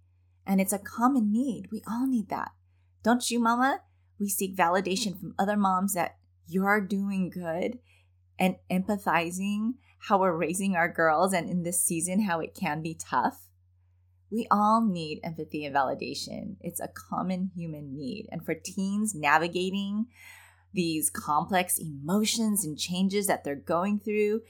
and 0.46 0.60
it's 0.60 0.72
a 0.72 0.78
common 0.78 1.32
need. 1.32 1.68
We 1.72 1.82
all 1.88 2.06
need 2.06 2.28
that. 2.28 2.52
Don't 3.02 3.30
you, 3.30 3.40
mama? 3.40 3.80
We 4.18 4.28
seek 4.28 4.54
validation 4.54 5.18
from 5.18 5.34
other 5.38 5.56
moms 5.56 5.94
that 5.94 6.16
you're 6.46 6.80
doing 6.80 7.30
good 7.30 7.78
and 8.40 8.56
empathizing 8.70 9.74
how 10.04 10.18
we're 10.18 10.36
raising 10.36 10.74
our 10.74 10.88
girls 10.88 11.34
and 11.34 11.48
in 11.48 11.62
this 11.62 11.80
season 11.80 12.22
how 12.22 12.40
it 12.40 12.54
can 12.54 12.80
be 12.80 12.94
tough. 12.94 13.46
We 14.30 14.46
all 14.50 14.80
need 14.80 15.20
empathy 15.22 15.64
and 15.66 15.76
validation. 15.76 16.56
It's 16.60 16.80
a 16.80 16.88
common 16.88 17.50
human 17.54 17.94
need. 17.94 18.28
And 18.32 18.44
for 18.44 18.54
teens 18.54 19.14
navigating 19.14 20.06
these 20.72 21.10
complex 21.10 21.78
emotions 21.78 22.64
and 22.64 22.78
changes 22.78 23.26
that 23.26 23.44
they're 23.44 23.56
going 23.56 24.00
through, 24.00 24.42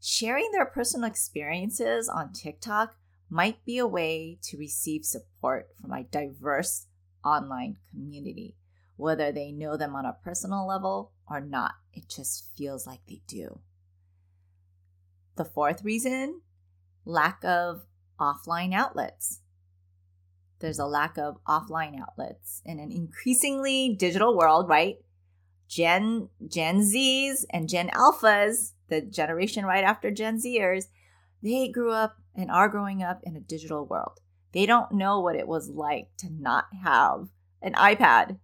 sharing 0.00 0.50
their 0.52 0.66
personal 0.66 1.08
experiences 1.08 2.08
on 2.08 2.32
TikTok 2.32 2.96
might 3.30 3.64
be 3.64 3.78
a 3.78 3.86
way 3.86 4.38
to 4.42 4.58
receive 4.58 5.04
support 5.04 5.68
from 5.80 5.92
a 5.92 6.02
diverse 6.02 6.86
online 7.24 7.76
community, 7.90 8.56
whether 8.96 9.30
they 9.30 9.52
know 9.52 9.76
them 9.76 9.94
on 9.94 10.04
a 10.04 10.16
personal 10.24 10.66
level 10.66 11.12
or 11.30 11.40
not. 11.40 11.74
It 11.92 12.08
just 12.08 12.48
feels 12.56 12.86
like 12.86 13.00
they 13.08 13.22
do. 13.26 13.60
The 15.36 15.44
fourth 15.44 15.84
reason 15.84 16.42
lack 17.04 17.42
of 17.44 17.86
offline 18.18 18.74
outlets. 18.74 19.40
There's 20.58 20.78
a 20.78 20.86
lack 20.86 21.16
of 21.16 21.38
offline 21.48 21.98
outlets 21.98 22.60
in 22.66 22.78
an 22.78 22.92
increasingly 22.92 23.94
digital 23.98 24.36
world, 24.36 24.68
right? 24.68 24.98
Gen 25.68 26.28
Gen 26.46 26.80
Zs 26.80 27.44
and 27.50 27.68
Gen 27.68 27.88
Alphas, 27.90 28.72
the 28.88 29.00
generation 29.00 29.64
right 29.64 29.84
after 29.84 30.10
Gen 30.10 30.38
Zers, 30.38 30.88
they 31.42 31.68
grew 31.68 31.92
up 31.92 32.16
and 32.34 32.50
are 32.50 32.68
growing 32.68 33.02
up 33.02 33.20
in 33.22 33.36
a 33.36 33.40
digital 33.40 33.86
world. 33.86 34.20
They 34.52 34.66
don't 34.66 34.92
know 34.92 35.20
what 35.20 35.36
it 35.36 35.46
was 35.46 35.70
like 35.70 36.08
to 36.18 36.28
not 36.28 36.66
have 36.82 37.28
an 37.62 37.74
iPad. 37.74 38.38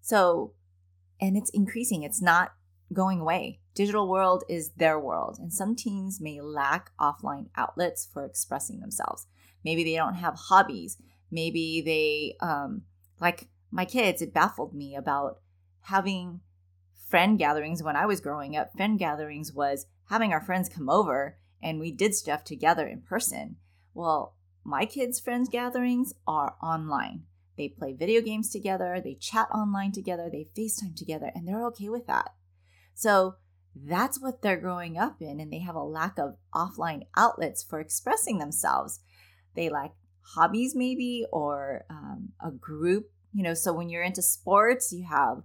So, 0.00 0.52
and 1.24 1.36
it's 1.36 1.50
increasing, 1.50 2.02
it's 2.02 2.20
not 2.20 2.54
going 2.92 3.20
away. 3.20 3.60
Digital 3.74 4.08
world 4.08 4.44
is 4.48 4.70
their 4.76 4.98
world, 4.98 5.38
and 5.40 5.52
some 5.52 5.74
teens 5.74 6.20
may 6.20 6.40
lack 6.40 6.90
offline 7.00 7.48
outlets 7.56 8.06
for 8.12 8.24
expressing 8.24 8.80
themselves. 8.80 9.26
Maybe 9.64 9.82
they 9.82 9.96
don't 9.96 10.14
have 10.14 10.34
hobbies. 10.34 10.98
Maybe 11.30 11.80
they, 11.80 12.36
um, 12.46 12.82
like 13.20 13.48
my 13.70 13.84
kids, 13.84 14.20
it 14.20 14.34
baffled 14.34 14.74
me 14.74 14.94
about 14.94 15.40
having 15.80 16.40
friend 17.08 17.38
gatherings 17.38 17.82
when 17.82 17.96
I 17.96 18.06
was 18.06 18.20
growing 18.20 18.56
up. 18.56 18.72
Friend 18.76 18.98
gatherings 18.98 19.52
was 19.52 19.86
having 20.10 20.32
our 20.32 20.40
friends 20.40 20.68
come 20.68 20.90
over 20.90 21.38
and 21.62 21.80
we 21.80 21.90
did 21.90 22.14
stuff 22.14 22.44
together 22.44 22.86
in 22.86 23.00
person. 23.00 23.56
Well, 23.94 24.34
my 24.62 24.84
kids' 24.84 25.20
friends 25.20 25.48
gatherings 25.48 26.12
are 26.26 26.56
online. 26.62 27.24
They 27.56 27.68
play 27.68 27.92
video 27.92 28.20
games 28.20 28.50
together, 28.50 29.00
they 29.02 29.14
chat 29.14 29.48
online 29.50 29.92
together, 29.92 30.28
they 30.30 30.48
FaceTime 30.56 30.96
together, 30.96 31.30
and 31.34 31.46
they're 31.46 31.64
okay 31.66 31.88
with 31.88 32.06
that. 32.06 32.34
So 32.94 33.36
that's 33.74 34.20
what 34.20 34.42
they're 34.42 34.60
growing 34.60 34.96
up 34.98 35.20
in, 35.20 35.40
and 35.40 35.52
they 35.52 35.60
have 35.60 35.74
a 35.74 35.82
lack 35.82 36.18
of 36.18 36.36
offline 36.54 37.06
outlets 37.16 37.62
for 37.62 37.80
expressing 37.80 38.38
themselves. 38.38 39.00
They 39.54 39.68
lack 39.68 39.92
hobbies, 40.34 40.74
maybe, 40.74 41.26
or 41.30 41.84
um, 41.90 42.30
a 42.44 42.50
group. 42.50 43.10
You 43.32 43.42
know, 43.42 43.54
so 43.54 43.72
when 43.72 43.88
you're 43.88 44.02
into 44.02 44.22
sports, 44.22 44.92
you 44.92 45.04
have 45.04 45.42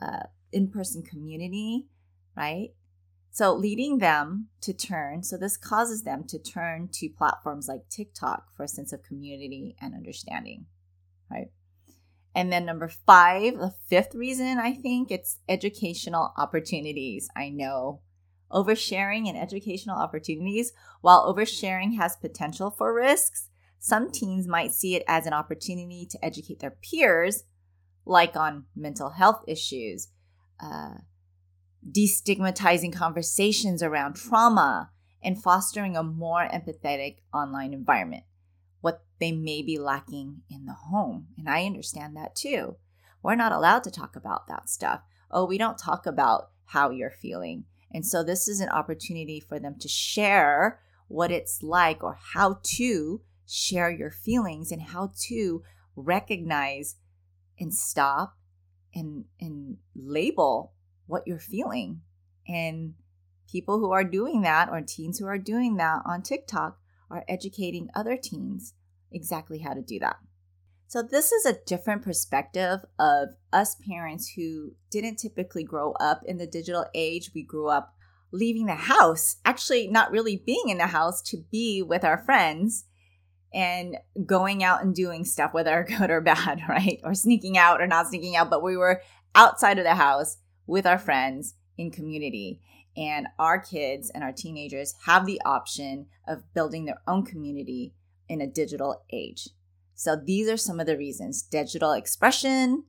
uh, 0.00 0.26
in 0.52 0.68
person 0.68 1.02
community, 1.02 1.86
right? 2.36 2.70
So, 3.30 3.54
leading 3.54 3.98
them 3.98 4.48
to 4.62 4.72
turn, 4.72 5.22
so 5.22 5.36
this 5.36 5.56
causes 5.56 6.02
them 6.02 6.24
to 6.24 6.38
turn 6.38 6.88
to 6.94 7.08
platforms 7.08 7.68
like 7.68 7.88
TikTok 7.88 8.52
for 8.56 8.64
a 8.64 8.68
sense 8.68 8.92
of 8.92 9.04
community 9.04 9.76
and 9.80 9.94
understanding, 9.94 10.66
right? 11.30 11.50
And 12.34 12.52
then 12.52 12.64
number 12.64 12.88
five, 12.88 13.58
the 13.58 13.74
fifth 13.88 14.14
reason 14.14 14.58
I 14.58 14.72
think 14.72 15.10
it's 15.10 15.38
educational 15.48 16.32
opportunities. 16.36 17.28
I 17.34 17.48
know 17.48 18.02
oversharing 18.50 19.28
and 19.28 19.36
educational 19.36 19.98
opportunities, 19.98 20.72
while 21.00 21.32
oversharing 21.32 21.96
has 21.96 22.16
potential 22.16 22.70
for 22.70 22.94
risks, 22.94 23.48
some 23.78 24.10
teens 24.10 24.46
might 24.46 24.72
see 24.72 24.94
it 24.94 25.04
as 25.06 25.26
an 25.26 25.32
opportunity 25.32 26.06
to 26.10 26.24
educate 26.24 26.60
their 26.60 26.70
peers, 26.82 27.44
like 28.04 28.36
on 28.36 28.64
mental 28.74 29.10
health 29.10 29.44
issues, 29.46 30.08
uh, 30.60 30.94
destigmatizing 31.90 32.92
conversations 32.92 33.82
around 33.82 34.14
trauma, 34.14 34.90
and 35.22 35.42
fostering 35.42 35.96
a 35.96 36.02
more 36.02 36.48
empathetic 36.48 37.16
online 37.34 37.72
environment, 37.72 38.24
what 38.80 39.02
they 39.18 39.32
may 39.32 39.62
be 39.62 39.78
lacking 39.78 40.42
in 40.50 40.66
the 40.66 40.72
home. 40.72 41.28
And 41.36 41.48
I 41.48 41.64
understand 41.64 42.16
that 42.16 42.34
too. 42.34 42.76
We're 43.22 43.34
not 43.34 43.52
allowed 43.52 43.84
to 43.84 43.90
talk 43.90 44.16
about 44.16 44.46
that 44.48 44.68
stuff. 44.68 45.00
Oh, 45.30 45.44
we 45.44 45.58
don't 45.58 45.78
talk 45.78 46.06
about 46.06 46.50
how 46.66 46.90
you're 46.90 47.10
feeling. 47.10 47.64
And 47.92 48.06
so 48.06 48.22
this 48.22 48.48
is 48.48 48.60
an 48.60 48.68
opportunity 48.68 49.40
for 49.40 49.58
them 49.58 49.76
to 49.80 49.88
share 49.88 50.80
what 51.08 51.30
it's 51.30 51.62
like 51.62 52.04
or 52.04 52.18
how 52.34 52.60
to 52.62 53.20
share 53.46 53.90
your 53.90 54.10
feelings 54.10 54.70
and 54.70 54.82
how 54.82 55.10
to 55.28 55.62
recognize 55.96 56.96
and 57.58 57.74
stop 57.74 58.36
and 58.94 59.24
and 59.40 59.78
label 59.96 60.72
what 61.06 61.26
you're 61.26 61.38
feeling. 61.38 62.02
And 62.46 62.94
people 63.50 63.78
who 63.78 63.90
are 63.90 64.04
doing 64.04 64.42
that, 64.42 64.68
or 64.68 64.80
teens 64.80 65.18
who 65.18 65.26
are 65.26 65.38
doing 65.38 65.76
that 65.76 66.02
on 66.04 66.22
TikTok, 66.22 66.78
are 67.10 67.24
educating 67.28 67.88
other 67.94 68.16
teens 68.16 68.74
exactly 69.10 69.58
how 69.58 69.74
to 69.74 69.82
do 69.82 69.98
that. 69.98 70.16
So, 70.86 71.02
this 71.02 71.32
is 71.32 71.44
a 71.44 71.58
different 71.66 72.02
perspective 72.02 72.80
of 72.98 73.28
us 73.52 73.76
parents 73.86 74.32
who 74.36 74.72
didn't 74.90 75.16
typically 75.16 75.62
grow 75.62 75.92
up 76.00 76.22
in 76.24 76.38
the 76.38 76.46
digital 76.46 76.86
age. 76.94 77.32
We 77.34 77.42
grew 77.42 77.68
up 77.68 77.94
leaving 78.32 78.66
the 78.66 78.74
house, 78.74 79.36
actually, 79.44 79.88
not 79.88 80.10
really 80.10 80.42
being 80.44 80.68
in 80.68 80.78
the 80.78 80.86
house 80.86 81.20
to 81.22 81.44
be 81.50 81.82
with 81.82 82.04
our 82.04 82.18
friends 82.18 82.84
and 83.52 83.96
going 84.24 84.62
out 84.62 84.82
and 84.82 84.94
doing 84.94 85.24
stuff, 85.24 85.52
whether 85.52 85.86
good 85.98 86.10
or 86.10 86.20
bad, 86.20 86.62
right? 86.68 87.00
Or 87.04 87.14
sneaking 87.14 87.58
out 87.58 87.80
or 87.80 87.86
not 87.86 88.08
sneaking 88.08 88.36
out, 88.36 88.50
but 88.50 88.62
we 88.62 88.76
were 88.76 89.02
outside 89.34 89.78
of 89.78 89.84
the 89.84 89.94
house 89.94 90.38
with 90.66 90.86
our 90.86 90.98
friends 90.98 91.54
in 91.76 91.90
community. 91.90 92.60
And 92.98 93.28
our 93.38 93.60
kids 93.60 94.10
and 94.10 94.24
our 94.24 94.32
teenagers 94.32 94.94
have 95.06 95.24
the 95.24 95.40
option 95.44 96.06
of 96.26 96.52
building 96.52 96.84
their 96.84 97.00
own 97.06 97.24
community 97.24 97.94
in 98.28 98.40
a 98.40 98.46
digital 98.46 99.04
age. 99.12 99.50
So 99.94 100.16
these 100.16 100.48
are 100.48 100.56
some 100.56 100.80
of 100.80 100.86
the 100.86 100.98
reasons 100.98 101.42
digital 101.42 101.92
expression, 101.92 102.84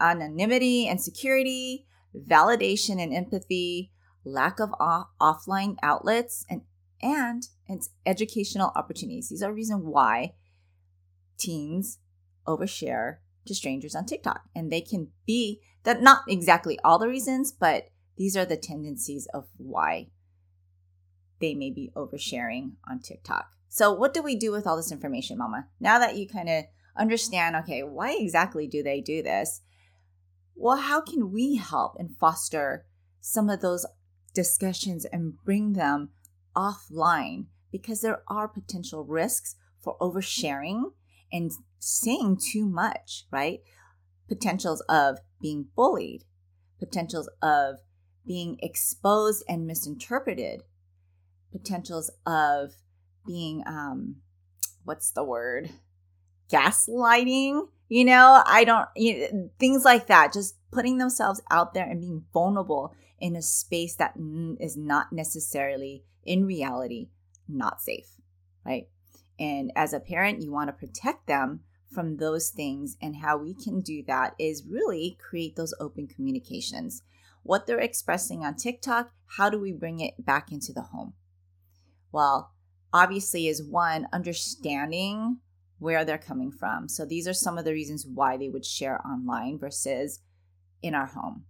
anonymity 0.00 0.88
and 0.88 1.00
security, 1.00 1.86
validation 2.16 3.02
and 3.02 3.14
empathy, 3.14 3.92
lack 4.24 4.60
of 4.60 4.70
off- 4.80 5.08
offline 5.20 5.76
outlets, 5.82 6.44
and 6.48 6.62
and 7.02 7.42
it's 7.66 7.90
educational 8.04 8.72
opportunities. 8.74 9.28
These 9.28 9.42
are 9.42 9.52
reasons 9.52 9.82
why 9.84 10.34
teens 11.38 11.98
overshare 12.46 13.18
to 13.46 13.54
strangers 13.54 13.94
on 13.94 14.04
TikTok. 14.04 14.42
And 14.54 14.70
they 14.70 14.82
can 14.82 15.08
be 15.26 15.60
that 15.84 16.02
not 16.02 16.24
exactly 16.28 16.78
all 16.84 16.98
the 16.98 17.08
reasons, 17.08 17.52
but 17.52 17.88
these 18.20 18.36
are 18.36 18.44
the 18.44 18.58
tendencies 18.58 19.26
of 19.32 19.46
why 19.56 20.08
they 21.40 21.54
may 21.54 21.70
be 21.70 21.90
oversharing 21.96 22.72
on 22.86 23.00
TikTok. 23.00 23.46
So, 23.70 23.94
what 23.94 24.12
do 24.12 24.22
we 24.22 24.36
do 24.36 24.52
with 24.52 24.66
all 24.66 24.76
this 24.76 24.92
information, 24.92 25.38
Mama? 25.38 25.68
Now 25.80 25.98
that 25.98 26.18
you 26.18 26.28
kind 26.28 26.50
of 26.50 26.64
understand, 26.94 27.56
okay, 27.56 27.82
why 27.82 28.14
exactly 28.20 28.66
do 28.66 28.82
they 28.82 29.00
do 29.00 29.22
this? 29.22 29.62
Well, 30.54 30.76
how 30.76 31.00
can 31.00 31.32
we 31.32 31.56
help 31.56 31.96
and 31.98 32.14
foster 32.18 32.84
some 33.22 33.48
of 33.48 33.62
those 33.62 33.86
discussions 34.34 35.06
and 35.06 35.42
bring 35.42 35.72
them 35.72 36.10
offline? 36.54 37.46
Because 37.72 38.02
there 38.02 38.22
are 38.28 38.48
potential 38.48 39.02
risks 39.02 39.56
for 39.80 39.96
oversharing 39.98 40.92
and 41.32 41.52
saying 41.78 42.40
too 42.52 42.66
much, 42.66 43.24
right? 43.30 43.60
Potentials 44.28 44.82
of 44.90 45.20
being 45.40 45.68
bullied, 45.74 46.24
potentials 46.78 47.30
of 47.40 47.78
being 48.26 48.58
exposed 48.62 49.44
and 49.48 49.66
misinterpreted, 49.66 50.62
potentials 51.52 52.10
of 52.26 52.74
being, 53.26 53.62
um, 53.66 54.16
what's 54.84 55.10
the 55.10 55.24
word? 55.24 55.70
Gaslighting, 56.50 57.68
you 57.88 58.04
know, 58.04 58.42
I 58.46 58.64
don't, 58.64 58.88
you 58.96 59.28
know, 59.32 59.50
things 59.58 59.84
like 59.84 60.06
that. 60.08 60.32
Just 60.32 60.56
putting 60.70 60.98
themselves 60.98 61.40
out 61.50 61.74
there 61.74 61.84
and 61.84 62.00
being 62.00 62.24
vulnerable 62.32 62.94
in 63.18 63.36
a 63.36 63.42
space 63.42 63.96
that 63.96 64.14
is 64.58 64.76
not 64.76 65.12
necessarily 65.12 66.04
in 66.24 66.46
reality 66.46 67.08
not 67.48 67.80
safe, 67.80 68.08
right? 68.64 68.88
And 69.38 69.72
as 69.74 69.92
a 69.92 70.00
parent, 70.00 70.42
you 70.42 70.52
want 70.52 70.68
to 70.68 70.72
protect 70.72 71.26
them 71.26 71.60
from 71.92 72.16
those 72.16 72.50
things. 72.50 72.96
And 73.02 73.16
how 73.16 73.38
we 73.38 73.54
can 73.54 73.80
do 73.80 74.02
that 74.06 74.34
is 74.38 74.64
really 74.68 75.18
create 75.20 75.56
those 75.56 75.74
open 75.80 76.06
communications. 76.06 77.02
What 77.42 77.66
they're 77.66 77.78
expressing 77.78 78.44
on 78.44 78.56
TikTok, 78.56 79.12
how 79.36 79.50
do 79.50 79.58
we 79.58 79.72
bring 79.72 80.00
it 80.00 80.24
back 80.24 80.52
into 80.52 80.72
the 80.72 80.82
home? 80.82 81.14
Well, 82.12 82.52
obviously, 82.92 83.48
is 83.48 83.62
one, 83.62 84.06
understanding 84.12 85.38
where 85.78 86.04
they're 86.04 86.18
coming 86.18 86.52
from. 86.52 86.88
So 86.88 87.04
these 87.04 87.26
are 87.26 87.32
some 87.32 87.56
of 87.56 87.64
the 87.64 87.72
reasons 87.72 88.06
why 88.06 88.36
they 88.36 88.48
would 88.48 88.66
share 88.66 89.04
online 89.06 89.58
versus 89.58 90.20
in 90.82 90.94
our 90.94 91.06
home. 91.06 91.44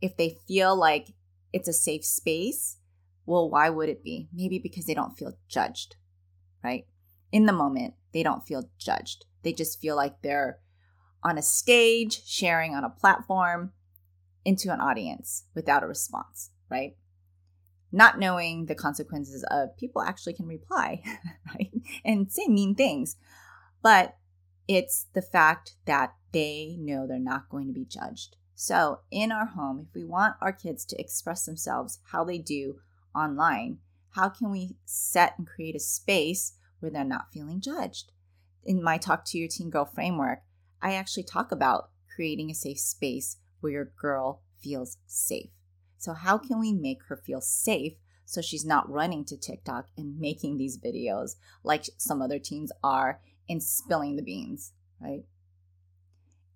If 0.00 0.16
they 0.16 0.38
feel 0.48 0.74
like 0.74 1.14
it's 1.52 1.68
a 1.68 1.72
safe 1.72 2.04
space, 2.04 2.78
well, 3.24 3.48
why 3.48 3.70
would 3.70 3.88
it 3.88 4.02
be? 4.02 4.28
Maybe 4.32 4.58
because 4.58 4.86
they 4.86 4.94
don't 4.94 5.16
feel 5.16 5.34
judged, 5.48 5.96
right? 6.62 6.86
in 7.32 7.46
the 7.46 7.52
moment, 7.52 7.94
they 8.12 8.22
don't 8.22 8.46
feel 8.46 8.70
judged. 8.78 9.26
They 9.42 9.52
just 9.52 9.80
feel 9.80 9.96
like 9.96 10.22
they're 10.22 10.58
on 11.22 11.38
a 11.38 11.42
stage, 11.42 12.24
sharing 12.24 12.74
on 12.74 12.84
a 12.84 12.90
platform 12.90 13.72
into 14.46 14.72
an 14.72 14.80
audience 14.80 15.44
without 15.54 15.82
a 15.82 15.86
response, 15.86 16.50
right? 16.70 16.96
not 17.92 18.18
knowing 18.18 18.66
the 18.66 18.74
consequences 18.74 19.44
of 19.50 19.76
people 19.76 20.02
actually 20.02 20.34
can 20.34 20.46
reply, 20.46 21.02
right? 21.54 21.70
And 22.04 22.30
say 22.30 22.46
mean 22.46 22.74
things. 22.74 23.16
But 23.82 24.16
it's 24.68 25.06
the 25.12 25.22
fact 25.22 25.76
that 25.86 26.14
they 26.32 26.76
know 26.78 27.06
they're 27.06 27.18
not 27.18 27.48
going 27.48 27.66
to 27.68 27.72
be 27.72 27.84
judged. 27.84 28.36
So, 28.54 29.00
in 29.10 29.30
our 29.32 29.46
home, 29.46 29.86
if 29.88 29.94
we 29.94 30.04
want 30.04 30.36
our 30.40 30.52
kids 30.52 30.84
to 30.86 31.00
express 31.00 31.44
themselves 31.44 32.00
how 32.10 32.24
they 32.24 32.38
do 32.38 32.76
online, 33.14 33.78
how 34.10 34.30
can 34.30 34.50
we 34.50 34.76
set 34.84 35.34
and 35.38 35.46
create 35.46 35.76
a 35.76 35.80
space 35.80 36.54
where 36.80 36.90
they're 36.90 37.04
not 37.04 37.32
feeling 37.32 37.60
judged? 37.60 38.12
In 38.64 38.82
my 38.82 38.98
Talk 38.98 39.24
to 39.26 39.38
Your 39.38 39.48
Teen 39.48 39.70
Girl 39.70 39.84
framework, 39.84 40.40
I 40.82 40.94
actually 40.94 41.22
talk 41.24 41.52
about 41.52 41.90
creating 42.14 42.50
a 42.50 42.54
safe 42.54 42.80
space 42.80 43.36
where 43.66 43.72
your 43.72 43.92
girl 44.00 44.42
feels 44.62 44.98
safe. 45.06 45.50
So, 45.98 46.12
how 46.12 46.38
can 46.38 46.60
we 46.60 46.72
make 46.72 47.02
her 47.08 47.16
feel 47.16 47.40
safe 47.40 47.94
so 48.24 48.40
she's 48.40 48.64
not 48.64 48.88
running 48.88 49.24
to 49.24 49.36
TikTok 49.36 49.86
and 49.96 50.20
making 50.20 50.56
these 50.56 50.78
videos 50.78 51.34
like 51.64 51.84
some 51.96 52.22
other 52.22 52.38
teens 52.38 52.70
are 52.84 53.20
and 53.48 53.60
spilling 53.60 54.14
the 54.14 54.22
beans, 54.22 54.72
right? 55.00 55.24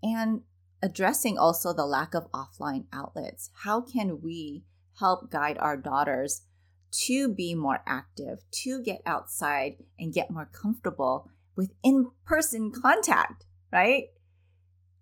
And 0.02 0.42
addressing 0.82 1.36
also 1.36 1.72
the 1.72 1.84
lack 1.84 2.14
of 2.14 2.30
offline 2.30 2.84
outlets. 2.92 3.50
How 3.64 3.80
can 3.80 4.20
we 4.22 4.64
help 4.98 5.30
guide 5.30 5.58
our 5.58 5.76
daughters 5.76 6.42
to 7.06 7.28
be 7.28 7.54
more 7.56 7.82
active, 7.86 8.44
to 8.50 8.82
get 8.82 9.02
outside 9.04 9.76
and 9.98 10.14
get 10.14 10.30
more 10.30 10.48
comfortable 10.52 11.28
with 11.56 11.72
in 11.82 12.10
person 12.24 12.70
contact, 12.70 13.46
right? 13.72 14.10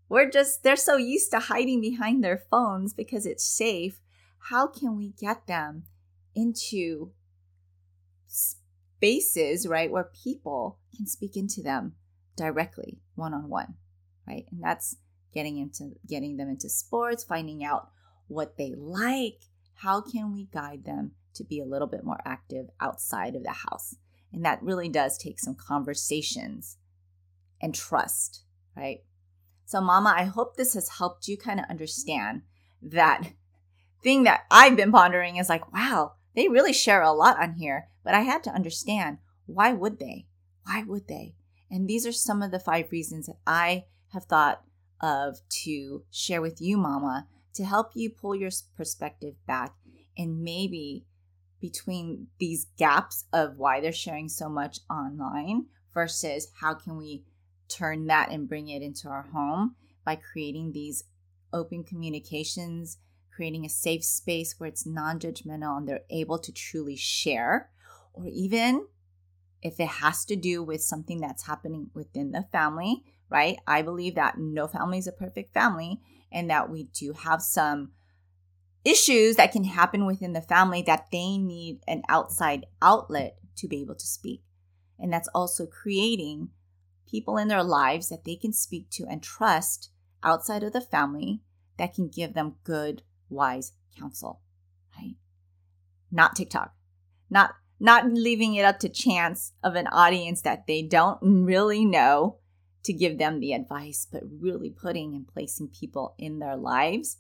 We're 0.09 0.31
just, 0.31 0.63
they're 0.63 0.77
so 0.77 0.97
used 0.97 1.31
to 1.33 1.39
hiding 1.39 1.81
behind 1.81 2.25
their 2.25 2.39
phones 2.51 2.95
because 2.95 3.27
it's 3.27 3.45
safe. 3.45 4.01
How 4.51 4.67
can 4.67 4.97
we 4.97 5.11
get 5.11 5.47
them 5.47 5.85
into 6.35 7.13
spaces, 8.27 9.67
right, 9.67 9.91
where 9.91 10.11
people 10.25 10.79
can 10.97 11.07
speak 11.07 11.37
into 11.37 11.63
them 11.63 11.95
directly, 12.37 13.01
one 13.15 13.35
on 13.35 13.49
one, 13.49 13.75
right? 14.27 14.47
And 14.51 14.63
that's 14.63 14.97
getting 15.35 15.59
into 15.59 15.93
getting 16.07 16.37
them 16.37 16.49
into 16.49 16.69
sports, 16.69 17.25
finding 17.25 17.65
out 17.65 17.91
what 18.29 18.57
they 18.57 18.75
like. 18.77 19.43
How 19.75 20.01
can 20.01 20.33
we 20.33 20.49
guide 20.53 20.85
them 20.85 21.13
to 21.35 21.45
be 21.45 21.61
a 21.61 21.67
little 21.67 21.87
bit 21.87 22.05
more 22.05 22.21
active 22.25 22.67
outside 22.81 23.35
of 23.37 23.43
the 23.43 23.51
house? 23.51 23.97
And 24.33 24.45
that 24.45 24.63
really 24.63 24.89
does 24.89 25.19
take 25.19 25.39
some 25.39 25.55
conversations 25.55 26.77
and 27.61 27.75
trust, 27.75 28.43
right? 28.77 29.01
So, 29.69 29.83
Mama, 29.83 30.15
I 30.17 30.25
hope 30.25 30.57
this 30.57 30.73
has 30.73 30.89
helped 30.89 31.29
you 31.29 31.37
kind 31.37 31.61
of 31.61 31.67
understand 31.69 32.41
that 32.81 33.33
thing 34.03 34.23
that 34.23 34.47
I've 34.51 34.79
been 34.79 34.91
pondering 34.91 35.37
is 35.37 35.51
like, 35.51 35.71
wow, 35.75 36.15
they 36.35 36.49
really 36.49 36.73
share 36.73 37.03
a 37.03 37.13
lot 37.13 37.39
on 37.39 37.53
here, 37.53 37.89
but 38.03 38.15
I 38.15 38.21
had 38.21 38.43
to 38.45 38.51
understand 38.51 39.19
why 39.45 39.75
would 39.75 39.99
they? 39.99 40.27
Why 40.65 40.85
would 40.85 41.07
they? 41.07 41.35
And 41.71 41.87
these 41.87 42.07
are 42.07 42.13
some 42.13 42.41
of 42.41 42.51
the 42.51 42.59
five 42.59 42.91
reasons 42.91 43.27
that 43.27 43.37
I 43.47 43.85
have 44.15 44.25
thought 44.25 44.63
of 45.03 45.41
to 45.65 46.03
share 46.11 46.41
with 46.41 46.63
you, 46.63 46.79
Mama, 46.79 47.27
to 47.53 47.67
help 47.67 47.91
you 47.93 48.09
pull 48.09 48.35
your 48.35 48.51
perspective 48.75 49.35
back 49.47 49.75
and 50.17 50.43
maybe 50.43 51.05
between 51.61 52.29
these 52.39 52.69
gaps 52.79 53.27
of 53.35 53.59
why 53.59 53.83
they're 53.83 53.93
sharing 53.93 54.31
so 54.31 54.49
much 54.49 54.81
online 54.89 55.67
versus 55.93 56.51
how 56.59 56.73
can 56.73 56.97
we 56.97 57.25
turn 57.69 58.07
that 58.07 58.31
and 58.31 58.49
bring 58.49 58.69
it 58.69 58.83
into 58.83 59.09
our 59.09 59.27
home 59.33 59.77
by 60.05 60.17
creating 60.17 60.73
these 60.73 61.05
open 61.53 61.85
communications 61.85 62.99
creating 63.39 63.65
a 63.65 63.69
safe 63.69 64.05
space 64.05 64.57
where 64.59 64.69
it's 64.69 64.85
non 64.85 65.21
judgmental 65.21 65.79
and 65.79 65.89
they're 65.89 66.01
able 66.11 66.41
to 66.41 66.51
truly 66.51 66.97
share, 66.97 67.71
or 68.13 68.27
even 68.27 68.85
if 69.63 69.79
it 69.79 69.87
has 69.87 70.25
to 70.25 70.35
do 70.35 70.61
with 70.61 70.83
something 70.83 71.21
that's 71.21 71.47
happening 71.47 71.89
within 71.95 72.33
the 72.33 72.45
family, 72.51 73.05
right? 73.31 73.57
I 73.65 73.83
believe 73.83 74.17
that 74.17 74.39
no 74.39 74.67
family 74.67 74.99
is 74.99 75.07
a 75.07 75.13
perfect 75.13 75.55
family 75.55 76.01
and 76.33 76.51
that 76.51 76.69
we 76.69 76.89
do 76.93 77.13
have 77.13 77.41
some 77.41 77.93
issues 78.85 79.37
that 79.37 79.53
can 79.53 79.63
happen 79.63 80.05
within 80.05 80.33
the 80.33 80.43
family 80.43 80.83
that 80.83 81.07
they 81.13 81.39
need 81.39 81.79
an 81.87 82.03
outside 82.09 82.67
outlet 82.83 83.39
to 83.59 83.69
be 83.69 83.81
able 83.83 83.95
to 83.95 84.07
speak. 84.07 84.43
And 84.99 85.13
that's 85.13 85.29
also 85.29 85.65
creating 85.65 86.49
people 87.09 87.37
in 87.37 87.49
their 87.49 87.65
lives 87.65 88.09
that 88.09 88.25
they 88.25 88.37
can 88.37 88.53
speak 88.53 88.91
to 88.91 89.07
and 89.09 89.23
trust 89.23 89.91
outside 90.23 90.63
of 90.63 90.73
the 90.73 90.81
family 90.81 91.43
that 91.79 91.95
can 91.95 92.09
give 92.09 92.35
them 92.35 92.57
good 92.65 93.03
wise 93.29 93.73
counsel, 93.99 94.41
right? 94.97 95.15
Not 96.11 96.37
TikTok. 96.37 96.75
Not 97.31 97.55
not 97.81 98.07
leaving 98.11 98.55
it 98.55 98.65
up 98.65 98.81
to 98.81 98.89
chance 98.89 99.53
of 99.63 99.77
an 99.77 99.87
audience 99.89 100.43
that 100.43 100.67
they 100.67 100.83
don't 100.83 101.19
really 101.23 101.85
know 101.85 102.39
to 102.83 102.93
give 102.93 103.19
them 103.19 103.39
the 103.39 103.53
advice, 103.53 104.07
but 104.11 104.23
really 104.41 104.71
putting 104.71 105.15
and 105.15 105.29
placing 105.29 105.69
people 105.69 106.15
in 106.19 106.39
their 106.41 106.57
lives 106.57 107.19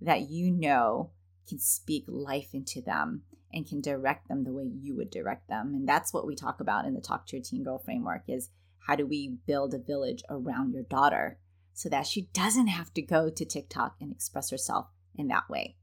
that 0.00 0.28
you 0.28 0.50
know 0.50 1.10
can 1.48 1.58
speak 1.58 2.04
life 2.06 2.48
into 2.52 2.82
them 2.82 3.22
and 3.52 3.66
can 3.66 3.80
direct 3.80 4.28
them 4.28 4.44
the 4.44 4.52
way 4.52 4.64
you 4.64 4.96
would 4.96 5.10
direct 5.10 5.48
them. 5.48 5.72
And 5.74 5.88
that's 5.88 6.12
what 6.12 6.26
we 6.26 6.34
talk 6.34 6.60
about 6.60 6.84
in 6.84 6.94
the 6.94 7.00
Talk 7.00 7.26
to 7.28 7.36
Your 7.36 7.44
Teen 7.44 7.62
Girl 7.62 7.78
framework 7.78 8.24
is 8.28 8.50
how 8.86 8.96
do 8.96 9.06
we 9.06 9.36
build 9.46 9.74
a 9.74 9.78
village 9.78 10.22
around 10.28 10.72
your 10.72 10.82
daughter 10.82 11.38
so 11.72 11.88
that 11.88 12.06
she 12.06 12.28
doesn't 12.32 12.68
have 12.68 12.94
to 12.94 13.02
go 13.02 13.28
to 13.28 13.44
TikTok 13.44 13.96
and 14.00 14.12
express 14.12 14.50
herself 14.50 14.86
in 15.16 15.28
that 15.28 15.50
way. 15.50 15.76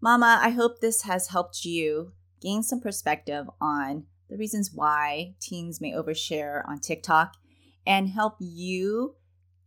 Mama, 0.00 0.38
I 0.42 0.50
hope 0.50 0.80
this 0.80 1.02
has 1.02 1.28
helped 1.28 1.64
you 1.64 2.12
gain 2.40 2.62
some 2.62 2.80
perspective 2.80 3.46
on 3.60 4.04
the 4.28 4.36
reasons 4.36 4.70
why 4.72 5.34
teens 5.40 5.80
may 5.80 5.92
overshare 5.92 6.62
on 6.68 6.78
TikTok 6.78 7.34
and 7.86 8.08
help 8.08 8.36
you 8.38 9.16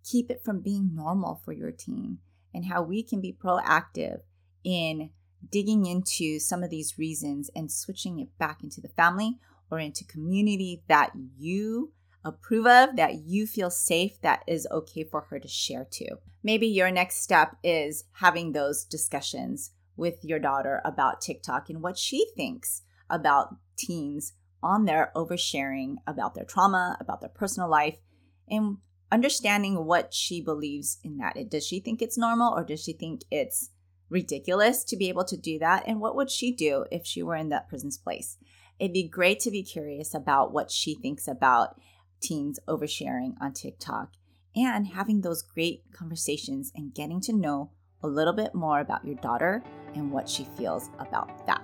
keep 0.04 0.30
it 0.30 0.44
from 0.44 0.62
being 0.62 0.92
normal 0.94 1.42
for 1.44 1.52
your 1.52 1.72
teen 1.72 2.20
and 2.54 2.66
how 2.66 2.82
we 2.82 3.04
can 3.04 3.22
be 3.22 3.34
proactive 3.34 4.20
in 4.64 5.10
digging 5.52 5.86
into 5.86 6.40
some 6.40 6.64
of 6.64 6.70
these 6.70 6.98
reasons 6.98 7.50
and 7.56 7.72
switching 7.72 8.20
it 8.20 8.38
back 8.38 8.64
into 8.64 8.80
the 8.80 8.88
family 8.90 9.38
or 9.70 9.80
into 9.80 10.06
community 10.06 10.84
that 10.88 11.12
you 11.38 11.92
approve 12.24 12.68
of, 12.68 12.96
that 12.96 13.16
you 13.26 13.46
feel 13.46 13.70
safe, 13.70 14.20
that 14.22 14.44
is 14.48 14.68
okay 14.72 15.04
for 15.04 15.22
her 15.30 15.40
to 15.40 15.48
share 15.48 15.86
to. 15.92 16.18
Maybe 16.44 16.68
your 16.68 16.92
next 16.92 17.22
step 17.22 17.58
is 17.64 18.06
having 18.14 18.52
those 18.52 18.84
discussions 18.84 19.72
with 19.96 20.24
your 20.24 20.40
daughter 20.40 20.82
about 20.86 21.22
TikTok 21.22 21.70
and 21.70 21.82
what 21.82 21.98
she 21.98 22.28
thinks 22.36 22.82
about 23.10 23.56
teens 23.78 24.34
on 24.62 24.86
their 24.86 25.12
oversharing 25.16 25.96
about 26.08 26.36
their 26.36 26.46
trauma, 26.46 26.98
about 27.00 27.22
their 27.22 27.30
personal 27.30 27.70
life, 27.70 27.98
and 28.50 28.78
understanding 29.12 29.86
what 29.86 30.14
she 30.14 30.42
believes 30.42 30.98
in 31.04 31.18
that. 31.18 31.38
Does 31.50 31.68
she 31.68 31.80
think 31.80 32.02
it's 32.02 32.18
normal 32.18 32.54
or 32.54 32.64
does 32.64 32.84
she 32.84 32.94
think 32.94 33.22
it's 33.30 33.70
ridiculous 34.10 34.84
to 34.86 34.98
be 34.98 35.10
able 35.10 35.26
to 35.26 35.38
do 35.38 35.60
that? 35.60 35.84
And 35.86 36.00
what 36.00 36.16
would 36.16 36.32
she 36.32 36.52
do 36.52 36.86
if 36.92 37.06
she 37.06 37.22
were 37.22 37.36
in 37.36 37.50
that 37.50 37.70
person's 37.70 37.98
place? 37.98 38.38
It'd 38.80 38.94
be 38.94 39.08
great 39.08 39.40
to 39.42 39.52
be 39.52 39.64
curious 39.64 40.14
about 40.14 40.52
what 40.52 40.72
she 40.72 40.96
thinks 40.96 41.28
about 41.28 41.80
teens 42.24 42.60
oversharing 42.68 43.36
on 43.40 43.54
TikTok 43.54 44.14
and 44.56 44.88
having 44.88 45.22
those 45.22 45.42
great 45.42 45.84
conversations 45.94 46.72
and 46.76 46.94
getting 46.94 47.20
to 47.22 47.34
know 47.34 47.72
a 48.02 48.08
little 48.08 48.34
bit 48.34 48.56
more 48.56 48.80
about 48.80 49.06
your 49.06 49.16
daughter 49.16 49.64
and 49.96 50.12
what 50.12 50.30
she 50.30 50.46
feels 50.58 50.90
about 51.00 51.46
that. 51.46 51.62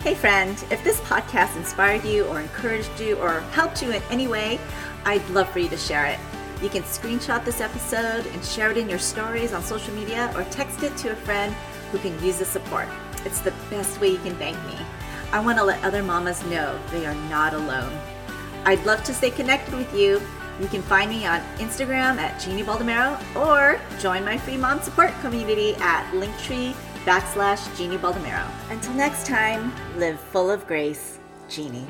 Hey, 0.00 0.14
friend, 0.14 0.62
if 0.70 0.84
this 0.84 1.00
podcast 1.00 1.56
inspired 1.56 2.04
you 2.04 2.24
or 2.26 2.40
encouraged 2.40 3.00
you 3.00 3.16
or 3.16 3.40
helped 3.52 3.82
you 3.82 3.90
in 3.90 4.02
any 4.10 4.26
way, 4.26 4.60
I'd 5.04 5.26
love 5.30 5.48
for 5.48 5.60
you 5.60 5.68
to 5.70 5.78
share 5.78 6.04
it. 6.06 6.18
You 6.62 6.68
can 6.68 6.82
screenshot 6.82 7.44
this 7.44 7.60
episode 7.60 8.26
and 8.26 8.44
share 8.44 8.70
it 8.70 8.76
in 8.76 8.88
your 8.88 8.98
stories 8.98 9.52
on 9.52 9.62
social 9.62 9.94
media 9.94 10.30
or 10.36 10.44
text 10.44 10.82
it 10.82 10.96
to 10.98 11.12
a 11.12 11.16
friend 11.16 11.54
who 11.90 11.98
can 11.98 12.22
use 12.22 12.38
the 12.38 12.44
support. 12.44 12.88
It's 13.24 13.40
the 13.40 13.54
best 13.70 14.00
way 14.00 14.08
you 14.10 14.18
can 14.18 14.36
thank 14.36 14.56
me. 14.66 14.76
I 15.32 15.40
want 15.40 15.58
to 15.58 15.64
let 15.64 15.82
other 15.82 16.02
mamas 16.02 16.44
know 16.46 16.78
they 16.90 17.06
are 17.06 17.14
not 17.28 17.54
alone. 17.54 17.92
I'd 18.64 18.84
love 18.84 19.02
to 19.04 19.14
stay 19.14 19.30
connected 19.30 19.74
with 19.74 19.92
you. 19.94 20.20
You 20.60 20.68
can 20.68 20.82
find 20.82 21.10
me 21.10 21.26
on 21.26 21.40
Instagram 21.58 22.18
at 22.18 22.40
Jeannie 22.40 22.62
Baldomero 22.62 23.18
or 23.34 23.80
join 23.98 24.24
my 24.24 24.38
free 24.38 24.56
mom 24.56 24.80
support 24.80 25.12
community 25.20 25.74
at 25.76 26.10
Linktree 26.12 26.74
backslash 27.04 27.76
Jeannie 27.76 27.98
Baldomero. 27.98 28.46
Until 28.70 28.94
next 28.94 29.26
time, 29.26 29.72
live 29.96 30.18
full 30.18 30.50
of 30.50 30.66
grace, 30.66 31.18
Jeannie. 31.48 31.86